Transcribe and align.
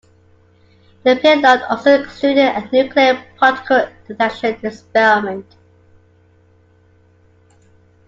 The 1.03 1.15
payload 1.17 1.61
also 1.69 2.01
included 2.01 2.39
a 2.47 2.67
nuclear 2.71 3.23
particle 3.37 3.87
detection 4.07 4.57
experiment. 4.63 5.45